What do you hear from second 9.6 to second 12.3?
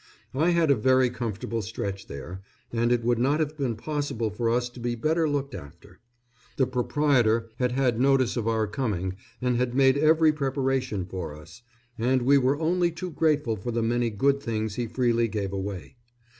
made every preparation for us, and